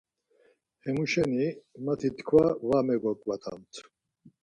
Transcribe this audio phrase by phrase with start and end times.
[0.83, 3.73] Hemuşenimati tkva var megoǩvatamt.